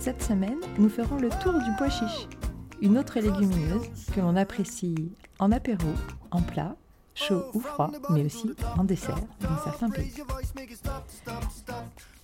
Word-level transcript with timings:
Cette 0.00 0.22
semaine, 0.22 0.60
nous 0.78 0.88
ferons 0.88 1.16
le 1.16 1.28
tour 1.28 1.52
du 1.52 1.70
pois 1.76 1.90
chiche, 1.90 2.26
une 2.80 2.96
autre 2.96 3.20
légumineuse 3.20 3.86
que 4.14 4.20
l'on 4.20 4.34
apprécie 4.34 5.12
en 5.38 5.52
apéro, 5.52 5.90
en 6.30 6.40
plat, 6.40 6.74
chaud 7.14 7.44
ou 7.52 7.60
froid, 7.60 7.90
mais 8.08 8.24
aussi 8.24 8.50
en 8.78 8.84
dessert 8.84 9.20
dans 9.42 9.62
certains 9.62 9.90
pays. 9.90 10.14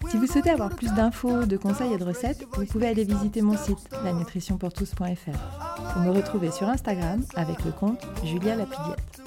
Si 0.08 0.16
vous 0.16 0.26
souhaitez 0.26 0.48
avoir 0.48 0.70
plus 0.70 0.90
d'infos, 0.94 1.44
de 1.44 1.58
conseils 1.58 1.92
et 1.92 1.98
de 1.98 2.04
recettes, 2.04 2.46
vous 2.54 2.64
pouvez 2.64 2.86
aller 2.86 3.04
visiter 3.04 3.42
mon 3.42 3.58
site, 3.58 3.90
lanutritionpourtous.fr, 4.02 5.96
ou 5.96 6.00
me 6.00 6.10
retrouver 6.12 6.50
sur 6.52 6.70
Instagram 6.70 7.22
avec 7.34 7.62
le 7.62 7.72
compte 7.72 8.00
Julia 8.24 8.56
Lapidiette. 8.56 9.20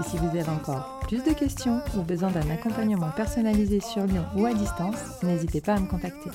Et 0.00 0.02
si 0.02 0.16
vous 0.16 0.26
avez 0.26 0.48
encore 0.48 0.98
plus 1.06 1.22
de 1.22 1.32
questions 1.32 1.80
ou 1.96 2.02
besoin 2.02 2.32
d'un 2.32 2.50
accompagnement 2.50 3.10
personnalisé 3.10 3.78
sur 3.78 4.04
Lyon 4.06 4.24
ou 4.34 4.44
à 4.44 4.52
distance, 4.54 5.22
n'hésitez 5.22 5.60
pas 5.60 5.74
à 5.74 5.78
me 5.78 5.86
contacter. 5.86 6.30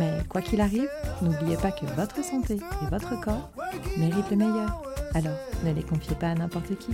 Mais 0.00 0.24
quoi 0.30 0.40
qu'il 0.40 0.62
arrive, 0.62 0.88
n'oubliez 1.20 1.58
pas 1.58 1.72
que 1.72 1.84
votre 1.94 2.24
santé 2.24 2.54
et 2.54 2.86
votre 2.90 3.20
corps 3.20 3.50
méritent 3.98 4.30
le 4.30 4.36
meilleur. 4.38 4.82
Alors, 5.12 5.36
ne 5.62 5.74
les 5.74 5.82
confiez 5.82 6.14
pas 6.14 6.28
à 6.28 6.34
n'importe 6.34 6.74
qui. 6.78 6.92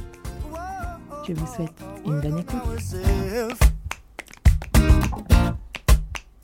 Je 1.25 1.33
vous 1.33 1.47
souhaite 1.47 1.71
une 2.05 2.21
bonne 2.21 2.39
écoute. 2.41 2.61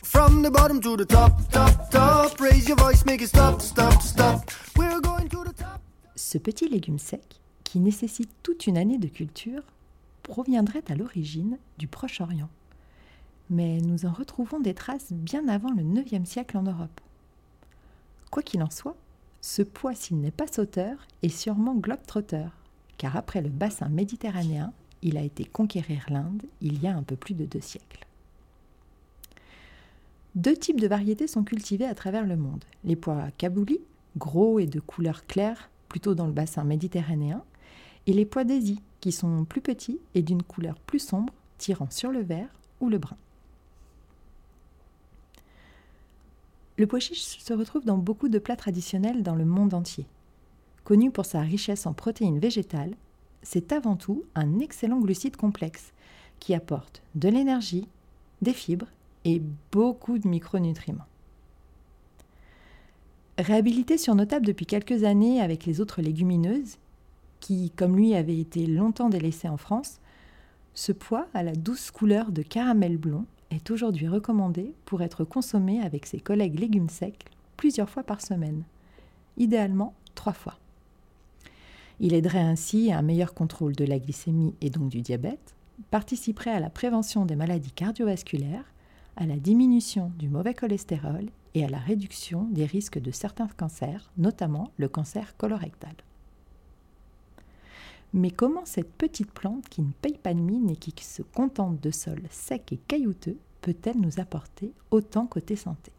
From 0.04 0.44
the 0.44 0.52
bottom 0.52 0.80
to 0.80 0.96
the 0.96 1.04
top, 1.04 1.32
top, 1.50 1.90
top, 1.90 2.38
raise 2.38 2.68
your 2.68 2.78
voice, 2.78 3.04
make 3.04 3.22
it 3.22 3.26
stop, 3.26 3.60
stop, 3.60 4.00
stop. 4.00 4.48
We're 4.76 5.00
going 5.00 5.26
to 5.30 5.42
the 5.42 5.56
top. 5.56 5.80
Ce 6.14 6.38
petit 6.38 6.68
légume 6.68 7.00
sec, 7.00 7.40
qui 7.64 7.80
nécessite 7.80 8.30
toute 8.44 8.68
une 8.68 8.78
année 8.78 8.98
de 8.98 9.08
culture, 9.08 9.64
proviendrait 10.22 10.84
à 10.88 10.94
l'origine 10.94 11.58
du 11.78 11.88
Proche-Orient 11.88 12.50
mais 13.50 13.78
nous 13.78 14.06
en 14.06 14.12
retrouvons 14.12 14.60
des 14.60 14.74
traces 14.74 15.12
bien 15.12 15.48
avant 15.48 15.72
le 15.72 15.82
IXe 15.82 16.28
siècle 16.28 16.56
en 16.56 16.62
Europe. 16.62 17.00
Quoi 18.30 18.42
qu'il 18.42 18.62
en 18.62 18.70
soit, 18.70 18.96
ce 19.40 19.62
poids, 19.62 19.94
s'il 19.94 20.20
n'est 20.20 20.30
pas 20.30 20.46
sauteur, 20.46 21.06
est 21.22 21.28
sûrement 21.28 21.74
globe-trotteur, 21.74 22.52
car 22.96 23.16
après 23.16 23.42
le 23.42 23.50
bassin 23.50 23.88
méditerranéen, 23.88 24.72
il 25.02 25.16
a 25.16 25.22
été 25.22 25.44
conquérir 25.44 26.06
l'Inde 26.08 26.44
il 26.60 26.80
y 26.80 26.86
a 26.86 26.96
un 26.96 27.02
peu 27.02 27.16
plus 27.16 27.34
de 27.34 27.44
deux 27.44 27.60
siècles. 27.60 28.06
Deux 30.34 30.56
types 30.56 30.80
de 30.80 30.86
variétés 30.86 31.26
sont 31.26 31.44
cultivés 31.44 31.84
à 31.84 31.94
travers 31.94 32.24
le 32.24 32.36
monde. 32.36 32.64
Les 32.84 32.96
pois 32.96 33.30
kabouli, 33.36 33.80
gros 34.16 34.58
et 34.58 34.66
de 34.66 34.80
couleur 34.80 35.26
claire, 35.26 35.68
plutôt 35.88 36.14
dans 36.14 36.26
le 36.26 36.32
bassin 36.32 36.64
méditerranéen, 36.64 37.42
et 38.06 38.12
les 38.12 38.24
pois 38.24 38.44
d'Asie, 38.44 38.80
qui 39.00 39.12
sont 39.12 39.44
plus 39.44 39.60
petits 39.60 39.98
et 40.14 40.22
d'une 40.22 40.42
couleur 40.42 40.78
plus 40.78 41.00
sombre, 41.00 41.34
tirant 41.58 41.90
sur 41.90 42.10
le 42.10 42.20
vert 42.20 42.48
ou 42.80 42.88
le 42.88 42.98
brun. 42.98 43.16
Le 46.82 46.88
pois 46.88 46.98
chiche 46.98 47.38
se 47.38 47.52
retrouve 47.52 47.84
dans 47.84 47.96
beaucoup 47.96 48.28
de 48.28 48.40
plats 48.40 48.56
traditionnels 48.56 49.22
dans 49.22 49.36
le 49.36 49.44
monde 49.44 49.72
entier. 49.72 50.04
Connu 50.82 51.12
pour 51.12 51.24
sa 51.24 51.40
richesse 51.40 51.86
en 51.86 51.92
protéines 51.92 52.40
végétales, 52.40 52.96
c'est 53.44 53.70
avant 53.70 53.94
tout 53.94 54.24
un 54.34 54.58
excellent 54.58 54.98
glucide 54.98 55.36
complexe 55.36 55.92
qui 56.40 56.54
apporte 56.54 57.00
de 57.14 57.28
l'énergie, 57.28 57.86
des 58.40 58.52
fibres 58.52 58.88
et 59.24 59.40
beaucoup 59.70 60.18
de 60.18 60.26
micronutriments. 60.26 61.06
Réhabilité 63.38 63.96
sur 63.96 64.16
nos 64.16 64.26
tables 64.26 64.46
depuis 64.46 64.66
quelques 64.66 65.04
années 65.04 65.40
avec 65.40 65.66
les 65.66 65.80
autres 65.80 66.02
légumineuses, 66.02 66.78
qui, 67.38 67.70
comme 67.76 67.94
lui, 67.94 68.16
avaient 68.16 68.40
été 68.40 68.66
longtemps 68.66 69.08
délaissées 69.08 69.48
en 69.48 69.56
France, 69.56 70.00
ce 70.74 70.90
pois 70.90 71.28
a 71.32 71.44
la 71.44 71.54
douce 71.54 71.92
couleur 71.92 72.32
de 72.32 72.42
caramel 72.42 72.96
blond 72.96 73.26
est 73.54 73.70
aujourd'hui 73.70 74.08
recommandé 74.08 74.74
pour 74.84 75.02
être 75.02 75.24
consommé 75.24 75.80
avec 75.80 76.06
ses 76.06 76.20
collègues 76.20 76.58
légumes 76.58 76.88
secs 76.88 77.24
plusieurs 77.56 77.90
fois 77.90 78.02
par 78.02 78.20
semaine, 78.20 78.64
idéalement 79.36 79.94
trois 80.14 80.32
fois. 80.32 80.58
Il 82.00 82.14
aiderait 82.14 82.40
ainsi 82.40 82.90
à 82.90 82.98
un 82.98 83.02
meilleur 83.02 83.34
contrôle 83.34 83.76
de 83.76 83.84
la 83.84 83.98
glycémie 83.98 84.54
et 84.60 84.70
donc 84.70 84.88
du 84.88 85.02
diabète, 85.02 85.54
participerait 85.90 86.50
à 86.50 86.60
la 86.60 86.70
prévention 86.70 87.26
des 87.26 87.36
maladies 87.36 87.72
cardiovasculaires, 87.72 88.72
à 89.16 89.26
la 89.26 89.36
diminution 89.36 90.10
du 90.18 90.28
mauvais 90.28 90.54
cholestérol 90.54 91.26
et 91.54 91.64
à 91.64 91.68
la 91.68 91.78
réduction 91.78 92.48
des 92.50 92.64
risques 92.64 93.00
de 93.00 93.10
certains 93.10 93.48
cancers, 93.48 94.10
notamment 94.16 94.72
le 94.78 94.88
cancer 94.88 95.36
colorectal. 95.36 95.94
Mais 98.14 98.30
comment 98.30 98.64
cette 98.64 98.92
petite 98.92 99.30
plante 99.30 99.68
qui 99.68 99.80
ne 99.80 99.92
paye 100.02 100.18
pas 100.18 100.34
de 100.34 100.40
mine 100.40 100.68
et 100.70 100.76
qui 100.76 100.92
se 101.04 101.22
contente 101.22 101.80
de 101.80 101.90
sols 101.90 102.26
secs 102.30 102.72
et 102.72 102.76
caillouteux 102.76 103.38
peut-elle 103.62 104.00
nous 104.00 104.20
apporter 104.20 104.72
autant 104.90 105.26
côté 105.26 105.56
santé? 105.56 105.92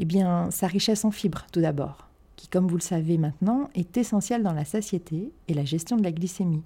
Eh 0.00 0.04
bien, 0.04 0.50
sa 0.50 0.66
richesse 0.66 1.04
en 1.04 1.10
fibres 1.10 1.46
tout 1.52 1.60
d'abord, 1.60 2.08
qui 2.36 2.48
comme 2.48 2.66
vous 2.66 2.76
le 2.76 2.82
savez 2.82 3.18
maintenant 3.18 3.68
est 3.74 3.96
essentielle 3.96 4.42
dans 4.42 4.54
la 4.54 4.64
satiété 4.64 5.30
et 5.46 5.54
la 5.54 5.64
gestion 5.64 5.96
de 5.96 6.02
la 6.02 6.10
glycémie, 6.10 6.64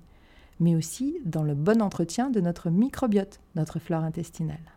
mais 0.61 0.77
aussi 0.77 1.19
dans 1.25 1.43
le 1.43 1.55
bon 1.55 1.83
entretien 1.83 2.31
de 2.31 2.41
notre 2.41 2.71
microbiote, 2.71 3.41
notre 3.57 3.79
flore 3.79 4.05
intestinale. 4.05 4.73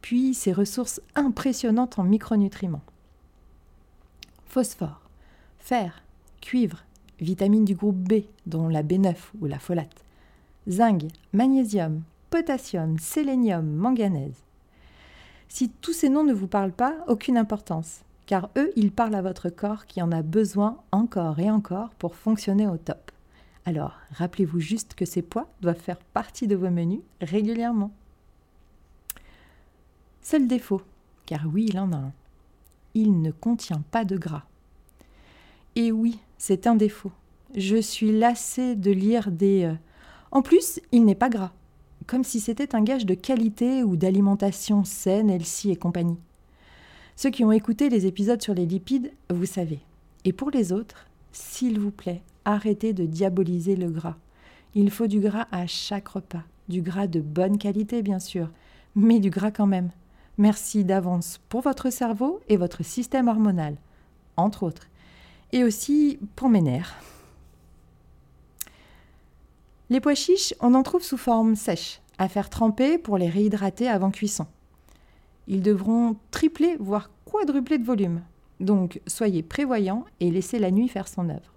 Puis 0.00 0.34
ses 0.34 0.52
ressources 0.52 1.00
impressionnantes 1.14 1.98
en 1.98 2.04
micronutriments. 2.04 2.82
Phosphore, 4.46 5.02
fer, 5.58 6.02
cuivre, 6.40 6.84
vitamines 7.20 7.64
du 7.64 7.74
groupe 7.74 7.96
B, 7.96 8.24
dont 8.46 8.68
la 8.68 8.82
B9 8.82 9.14
ou 9.40 9.46
la 9.46 9.58
folate, 9.58 10.04
zinc, 10.68 11.02
magnésium, 11.32 12.02
potassium, 12.30 12.98
sélénium, 12.98 13.66
manganèse. 13.66 14.42
Si 15.48 15.70
tous 15.70 15.92
ces 15.92 16.08
noms 16.08 16.24
ne 16.24 16.32
vous 16.32 16.48
parlent 16.48 16.72
pas, 16.72 16.96
aucune 17.06 17.36
importance, 17.36 18.02
car 18.26 18.50
eux, 18.56 18.72
ils 18.76 18.90
parlent 18.90 19.14
à 19.14 19.22
votre 19.22 19.50
corps 19.50 19.86
qui 19.86 20.02
en 20.02 20.10
a 20.10 20.22
besoin 20.22 20.78
encore 20.92 21.38
et 21.38 21.50
encore 21.50 21.90
pour 21.90 22.16
fonctionner 22.16 22.66
au 22.66 22.76
top. 22.76 23.12
Alors, 23.66 23.98
rappelez-vous 24.10 24.60
juste 24.60 24.94
que 24.94 25.04
ces 25.04 25.22
poids 25.22 25.48
doivent 25.60 25.78
faire 25.78 25.98
partie 25.98 26.46
de 26.46 26.56
vos 26.56 26.70
menus 26.70 27.00
régulièrement. 27.20 27.92
Seul 30.20 30.48
défaut, 30.48 30.82
car 31.26 31.42
oui, 31.52 31.66
il 31.68 31.78
en 31.78 31.92
a 31.92 31.96
un. 31.96 32.12
Il 32.94 33.20
ne 33.20 33.30
contient 33.30 33.82
pas 33.90 34.04
de 34.04 34.16
gras. 34.16 34.44
Et 35.76 35.92
oui, 35.92 36.18
c'est 36.38 36.66
un 36.66 36.74
défaut. 36.74 37.12
Je 37.54 37.76
suis 37.76 38.12
lassée 38.12 38.74
de 38.74 38.90
lire 38.90 39.30
des... 39.30 39.64
Euh, 39.64 39.74
en 40.32 40.42
plus, 40.42 40.80
il 40.90 41.04
n'est 41.04 41.14
pas 41.14 41.28
gras, 41.28 41.52
comme 42.06 42.24
si 42.24 42.40
c'était 42.40 42.74
un 42.74 42.82
gage 42.82 43.06
de 43.06 43.14
qualité 43.14 43.84
ou 43.84 43.96
d'alimentation 43.96 44.84
saine, 44.84 45.30
healthy 45.30 45.70
et 45.70 45.76
compagnie. 45.76 46.18
Ceux 47.16 47.30
qui 47.30 47.44
ont 47.44 47.52
écouté 47.52 47.88
les 47.88 48.06
épisodes 48.06 48.42
sur 48.42 48.54
les 48.54 48.66
lipides, 48.66 49.12
vous 49.30 49.46
savez. 49.46 49.78
Et 50.24 50.32
pour 50.32 50.50
les 50.50 50.72
autres, 50.72 51.06
s'il 51.30 51.78
vous 51.78 51.92
plaît, 51.92 52.22
arrêtez 52.44 52.92
de 52.92 53.06
diaboliser 53.06 53.76
le 53.76 53.88
gras. 53.88 54.16
Il 54.74 54.90
faut 54.90 55.06
du 55.06 55.20
gras 55.20 55.46
à 55.52 55.66
chaque 55.68 56.08
repas, 56.08 56.42
du 56.68 56.82
gras 56.82 57.06
de 57.06 57.20
bonne 57.20 57.58
qualité 57.58 58.02
bien 58.02 58.18
sûr, 58.18 58.50
mais 58.96 59.20
du 59.20 59.30
gras 59.30 59.52
quand 59.52 59.66
même. 59.66 59.90
Merci 60.36 60.84
d'avance 60.84 61.40
pour 61.48 61.60
votre 61.60 61.90
cerveau 61.90 62.40
et 62.48 62.56
votre 62.56 62.84
système 62.84 63.28
hormonal, 63.28 63.76
entre 64.36 64.64
autres 64.64 64.88
et 65.54 65.62
aussi 65.62 66.18
pour 66.34 66.48
mes 66.48 66.60
nerfs. 66.60 66.96
Les 69.88 70.00
pois 70.00 70.16
chiches, 70.16 70.52
on 70.58 70.74
en 70.74 70.82
trouve 70.82 71.04
sous 71.04 71.16
forme 71.16 71.54
sèche, 71.54 72.00
à 72.18 72.28
faire 72.28 72.50
tremper 72.50 72.98
pour 72.98 73.18
les 73.18 73.28
réhydrater 73.28 73.88
avant 73.88 74.10
cuisson. 74.10 74.48
Ils 75.46 75.62
devront 75.62 76.16
tripler, 76.32 76.76
voire 76.80 77.08
quadrupler 77.24 77.78
de 77.78 77.84
volume. 77.84 78.22
Donc 78.58 79.00
soyez 79.06 79.44
prévoyants 79.44 80.04
et 80.18 80.32
laissez 80.32 80.58
la 80.58 80.72
nuit 80.72 80.88
faire 80.88 81.06
son 81.06 81.28
œuvre. 81.28 81.52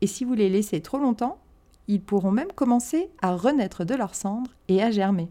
Et 0.00 0.06
si 0.06 0.24
vous 0.24 0.34
les 0.34 0.48
laissez 0.48 0.80
trop 0.80 0.98
longtemps, 0.98 1.38
ils 1.86 2.00
pourront 2.00 2.30
même 2.30 2.52
commencer 2.52 3.10
à 3.20 3.36
renaître 3.36 3.84
de 3.84 3.94
leurs 3.94 4.14
cendres 4.14 4.52
et 4.68 4.82
à 4.82 4.90
germer. 4.90 5.28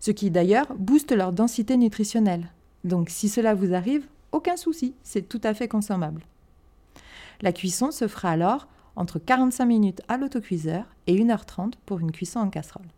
Ce 0.00 0.12
qui 0.12 0.30
d'ailleurs 0.30 0.74
booste 0.78 1.12
leur 1.12 1.32
densité 1.32 1.76
nutritionnelle. 1.76 2.50
Donc 2.84 3.10
si 3.10 3.28
cela 3.28 3.54
vous 3.54 3.74
arrive, 3.74 4.06
aucun 4.32 4.56
souci, 4.56 4.94
c'est 5.02 5.28
tout 5.28 5.40
à 5.44 5.52
fait 5.52 5.68
consommable. 5.68 6.22
La 7.40 7.52
cuisson 7.52 7.90
se 7.90 8.08
fera 8.08 8.30
alors 8.30 8.68
entre 8.96 9.18
45 9.18 9.64
minutes 9.64 10.02
à 10.08 10.16
l'autocuiseur 10.16 10.84
et 11.06 11.14
1h30 11.14 11.74
pour 11.86 12.00
une 12.00 12.10
cuisson 12.10 12.40
en 12.40 12.50
casserole. 12.50 12.88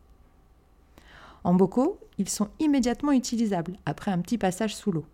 En 1.44 1.54
bocaux, 1.54 1.98
ils 2.18 2.28
sont 2.28 2.48
immédiatement 2.58 3.12
utilisables 3.12 3.76
après 3.86 4.10
un 4.10 4.18
petit 4.18 4.38
passage 4.38 4.74
sous 4.74 4.92
l'eau. 4.92 5.04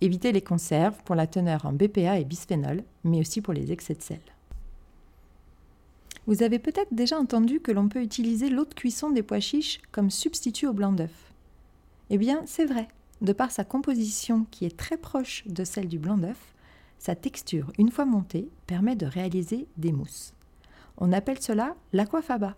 Évitez 0.00 0.32
les 0.32 0.40
conserves 0.40 1.02
pour 1.04 1.14
la 1.14 1.26
teneur 1.26 1.66
en 1.66 1.72
BPA 1.72 2.18
et 2.18 2.24
bisphénol, 2.24 2.82
mais 3.04 3.20
aussi 3.20 3.42
pour 3.42 3.52
les 3.52 3.72
excès 3.72 3.94
de 3.94 4.02
sel. 4.02 4.20
Vous 6.26 6.42
avez 6.42 6.58
peut-être 6.58 6.92
déjà 6.94 7.18
entendu 7.18 7.60
que 7.60 7.72
l'on 7.72 7.88
peut 7.88 8.02
utiliser 8.02 8.48
l'eau 8.48 8.64
de 8.64 8.74
cuisson 8.74 9.10
des 9.10 9.22
pois 9.22 9.40
chiches 9.40 9.80
comme 9.92 10.10
substitut 10.10 10.66
au 10.66 10.72
blanc 10.72 10.92
d'œuf. 10.92 11.32
Eh 12.08 12.18
bien, 12.18 12.42
c'est 12.46 12.66
vrai. 12.66 12.88
De 13.20 13.32
par 13.32 13.50
sa 13.50 13.64
composition 13.64 14.46
qui 14.50 14.64
est 14.64 14.76
très 14.76 14.96
proche 14.96 15.44
de 15.46 15.64
celle 15.64 15.88
du 15.88 15.98
blanc 15.98 16.16
d'œuf, 16.16 16.54
sa 17.00 17.14
texture, 17.14 17.72
une 17.78 17.90
fois 17.90 18.04
montée, 18.04 18.50
permet 18.66 18.94
de 18.94 19.06
réaliser 19.06 19.66
des 19.78 19.90
mousses. 19.90 20.34
On 20.98 21.12
appelle 21.12 21.40
cela 21.40 21.74
l'aquafaba. 21.94 22.54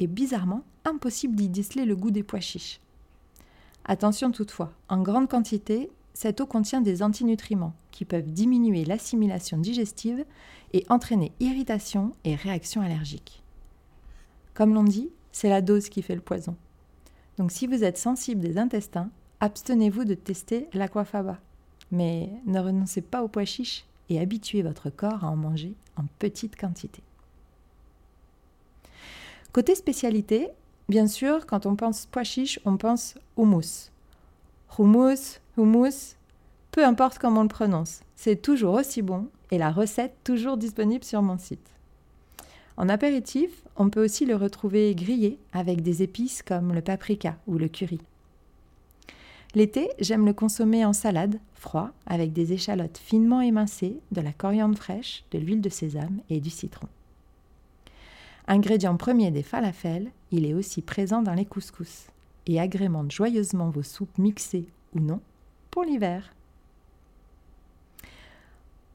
Et 0.00 0.08
bizarrement, 0.08 0.64
impossible 0.84 1.36
d'y 1.36 1.48
déceler 1.48 1.84
le 1.84 1.94
goût 1.94 2.10
des 2.10 2.24
pois 2.24 2.40
chiches. 2.40 2.80
Attention 3.84 4.32
toutefois, 4.32 4.72
en 4.88 5.00
grande 5.02 5.28
quantité, 5.28 5.88
cette 6.14 6.40
eau 6.40 6.46
contient 6.46 6.80
des 6.80 7.04
antinutriments 7.04 7.74
qui 7.92 8.04
peuvent 8.04 8.32
diminuer 8.32 8.84
l'assimilation 8.84 9.56
digestive 9.56 10.24
et 10.72 10.84
entraîner 10.88 11.30
irritation 11.38 12.10
et 12.24 12.34
réactions 12.34 12.82
allergiques. 12.82 13.44
Comme 14.52 14.74
l'on 14.74 14.84
dit, 14.84 15.10
c'est 15.30 15.48
la 15.48 15.62
dose 15.62 15.88
qui 15.88 16.02
fait 16.02 16.16
le 16.16 16.20
poison. 16.20 16.56
Donc 17.38 17.52
si 17.52 17.68
vous 17.68 17.84
êtes 17.84 17.98
sensible 17.98 18.40
des 18.40 18.58
intestins, 18.58 19.10
abstenez-vous 19.38 20.04
de 20.04 20.14
tester 20.14 20.68
l'aquafaba. 20.72 21.38
Mais 21.90 22.30
ne 22.46 22.60
renoncez 22.60 23.00
pas 23.00 23.22
aux 23.22 23.28
pois 23.28 23.44
chiches 23.44 23.84
et 24.08 24.20
habituez 24.20 24.62
votre 24.62 24.90
corps 24.90 25.24
à 25.24 25.28
en 25.28 25.36
manger 25.36 25.74
en 25.96 26.04
petite 26.18 26.56
quantité. 26.56 27.02
Côté 29.52 29.74
spécialité, 29.74 30.48
bien 30.88 31.06
sûr, 31.06 31.46
quand 31.46 31.66
on 31.66 31.76
pense 31.76 32.06
pois 32.06 32.24
chiches, 32.24 32.60
on 32.64 32.76
pense 32.76 33.16
houmous. 33.36 33.90
Houmous, 34.78 35.40
houmous, 35.56 36.14
peu 36.70 36.84
importe 36.84 37.18
comment 37.18 37.40
on 37.40 37.44
le 37.44 37.48
prononce, 37.48 38.02
c'est 38.14 38.40
toujours 38.40 38.74
aussi 38.74 39.02
bon 39.02 39.28
et 39.50 39.58
la 39.58 39.72
recette 39.72 40.14
toujours 40.22 40.56
disponible 40.56 41.04
sur 41.04 41.22
mon 41.22 41.36
site. 41.36 41.68
En 42.76 42.88
apéritif, 42.88 43.50
on 43.76 43.90
peut 43.90 44.04
aussi 44.04 44.24
le 44.24 44.36
retrouver 44.36 44.94
grillé 44.94 45.38
avec 45.52 45.82
des 45.82 46.02
épices 46.02 46.42
comme 46.42 46.72
le 46.72 46.80
paprika 46.80 47.36
ou 47.46 47.58
le 47.58 47.68
curry. 47.68 48.00
L'été, 49.54 49.90
j'aime 49.98 50.26
le 50.26 50.32
consommer 50.32 50.84
en 50.84 50.92
salade, 50.92 51.40
froid, 51.54 51.90
avec 52.06 52.32
des 52.32 52.52
échalotes 52.52 52.98
finement 52.98 53.40
émincées, 53.40 53.98
de 54.12 54.20
la 54.20 54.32
coriandre 54.32 54.78
fraîche, 54.78 55.24
de 55.32 55.38
l'huile 55.38 55.60
de 55.60 55.68
sésame 55.68 56.20
et 56.30 56.40
du 56.40 56.50
citron. 56.50 56.86
Ingrédient 58.46 58.96
premier 58.96 59.32
des 59.32 59.42
falafels, 59.42 60.10
il 60.30 60.46
est 60.46 60.54
aussi 60.54 60.82
présent 60.82 61.22
dans 61.22 61.34
les 61.34 61.44
couscous 61.44 62.06
et 62.46 62.60
agrémente 62.60 63.10
joyeusement 63.10 63.70
vos 63.70 63.82
soupes 63.82 64.18
mixées 64.18 64.66
ou 64.94 65.00
non 65.00 65.20
pour 65.70 65.82
l'hiver. 65.82 66.32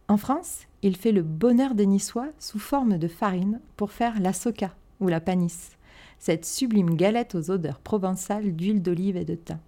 En 0.08 0.18
France, 0.18 0.68
il 0.84 0.96
fait 0.96 1.12
le 1.12 1.24
bonheur 1.24 1.76
des 1.76 1.86
Niçois 1.86 2.30
sous 2.40 2.60
forme 2.60 2.98
de 2.98 3.08
farine 3.08 3.60
pour 3.76 3.92
faire 3.92 4.20
la 4.22 4.34
soca 4.34 4.74
ou 5.02 5.10
la 5.10 5.20
panisse, 5.20 5.78
cette 6.18 6.46
sublime 6.46 6.96
galette 6.96 7.36
aux 7.36 7.52
odeurs 7.52 7.80
provençales 7.80 8.56
d'huile 8.56 8.82
d'olive 8.82 9.18
et 9.18 9.26
de 9.26 9.36
thym. 9.36 9.60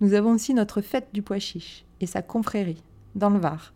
Nous 0.00 0.14
avons 0.14 0.32
aussi 0.32 0.54
notre 0.54 0.80
fête 0.80 1.08
du 1.12 1.20
pois 1.20 1.38
chiche 1.38 1.84
et 2.00 2.06
sa 2.06 2.22
confrérie, 2.22 2.82
dans 3.14 3.28
le 3.28 3.38
Var, 3.38 3.74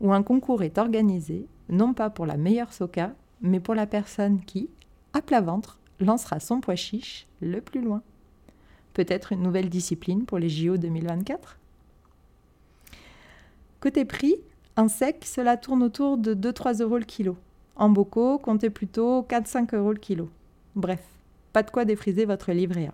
où 0.00 0.12
un 0.12 0.22
concours 0.22 0.62
est 0.62 0.76
organisé, 0.76 1.46
non 1.70 1.94
pas 1.94 2.10
pour 2.10 2.26
la 2.26 2.36
meilleure 2.36 2.74
soca, 2.74 3.14
mais 3.40 3.58
pour 3.58 3.74
la 3.74 3.86
personne 3.86 4.40
qui, 4.44 4.68
à 5.14 5.22
plat 5.22 5.40
ventre, 5.40 5.78
lancera 5.98 6.40
son 6.40 6.60
pois 6.60 6.76
chiche 6.76 7.26
le 7.40 7.60
plus 7.62 7.80
loin. 7.80 8.02
Peut-être 8.92 9.32
une 9.32 9.42
nouvelle 9.42 9.70
discipline 9.70 10.26
pour 10.26 10.38
les 10.38 10.50
JO 10.50 10.76
2024 10.76 11.58
Côté 13.80 14.04
prix, 14.04 14.36
en 14.76 14.88
sec, 14.88 15.24
cela 15.24 15.56
tourne 15.56 15.82
autour 15.82 16.18
de 16.18 16.34
2-3 16.34 16.82
euros 16.82 16.98
le 16.98 17.04
kilo. 17.04 17.36
En 17.76 17.88
bocaux, 17.88 18.38
comptez 18.38 18.70
plutôt 18.70 19.22
4-5 19.22 19.74
euros 19.74 19.92
le 19.92 19.98
kilo. 19.98 20.28
Bref, 20.76 21.02
pas 21.52 21.62
de 21.62 21.70
quoi 21.70 21.84
défriser 21.86 22.26
votre 22.26 22.52
livret 22.52 22.88
A. 22.88 22.92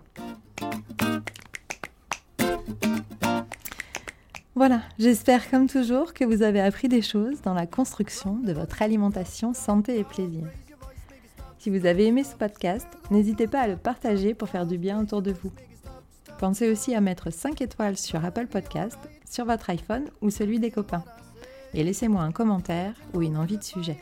Voilà, 4.54 4.82
j'espère 4.98 5.48
comme 5.50 5.68
toujours 5.68 6.14
que 6.14 6.24
vous 6.24 6.42
avez 6.42 6.60
appris 6.60 6.88
des 6.88 7.00
choses 7.00 7.40
dans 7.42 7.54
la 7.54 7.66
construction 7.66 8.34
de 8.34 8.52
votre 8.52 8.82
alimentation 8.82 9.54
santé 9.54 10.00
et 10.00 10.04
plaisir. 10.04 10.48
Si 11.58 11.70
vous 11.70 11.86
avez 11.86 12.06
aimé 12.06 12.24
ce 12.24 12.34
podcast, 12.34 12.88
n'hésitez 13.10 13.46
pas 13.46 13.60
à 13.60 13.68
le 13.68 13.76
partager 13.76 14.34
pour 14.34 14.48
faire 14.48 14.66
du 14.66 14.76
bien 14.76 15.00
autour 15.00 15.22
de 15.22 15.32
vous. 15.32 15.52
Pensez 16.38 16.70
aussi 16.70 16.94
à 16.94 17.00
mettre 17.00 17.30
5 17.30 17.60
étoiles 17.60 17.96
sur 17.96 18.24
Apple 18.24 18.46
Podcast, 18.46 18.98
sur 19.28 19.44
votre 19.44 19.70
iPhone 19.70 20.06
ou 20.22 20.30
celui 20.30 20.58
des 20.60 20.70
copains. 20.70 21.04
Et 21.74 21.84
laissez-moi 21.84 22.22
un 22.22 22.32
commentaire 22.32 22.94
ou 23.14 23.22
une 23.22 23.36
envie 23.36 23.58
de 23.58 23.64
sujet. 23.64 23.98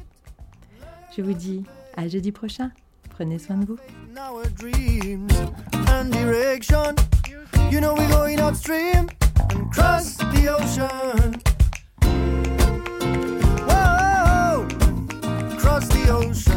Je 1.17 1.23
vous 1.23 1.33
dis 1.33 1.65
à 1.97 2.09
jeudi 2.09 2.33
prochain. 2.33 2.71
Prenez 3.11 3.39
soin 3.39 3.57
de 3.57 3.67
vous. 3.67 3.79
You 7.71 7.81
know 7.81 7.95
we're 7.95 8.09
going 8.09 8.41
upstream 8.41 9.11
and 9.51 9.73
cross 9.73 10.17
the 10.17 10.49
ocean. 10.49 11.43
Whoa, 13.69 14.67
cross 15.59 15.89
the 15.89 16.09
ocean. 16.11 16.56